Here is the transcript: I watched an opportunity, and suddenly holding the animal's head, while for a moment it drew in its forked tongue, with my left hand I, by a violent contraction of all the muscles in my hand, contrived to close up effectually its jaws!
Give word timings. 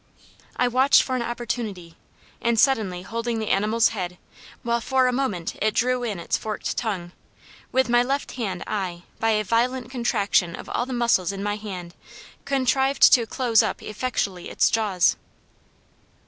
I 0.55 0.67
watched 0.67 1.07
an 1.11 1.21
opportunity, 1.21 1.95
and 2.41 2.59
suddenly 2.59 3.03
holding 3.03 3.37
the 3.37 3.49
animal's 3.51 3.89
head, 3.89 4.17
while 4.63 4.81
for 4.81 5.05
a 5.05 5.13
moment 5.13 5.53
it 5.61 5.75
drew 5.75 6.01
in 6.01 6.19
its 6.19 6.37
forked 6.39 6.75
tongue, 6.75 7.11
with 7.71 7.87
my 7.87 8.01
left 8.01 8.31
hand 8.31 8.63
I, 8.65 9.03
by 9.19 9.29
a 9.29 9.43
violent 9.43 9.91
contraction 9.91 10.55
of 10.55 10.67
all 10.69 10.87
the 10.87 10.91
muscles 10.91 11.31
in 11.31 11.43
my 11.43 11.55
hand, 11.57 11.93
contrived 12.45 13.13
to 13.13 13.27
close 13.27 13.61
up 13.61 13.83
effectually 13.83 14.49
its 14.49 14.71
jaws! 14.71 15.17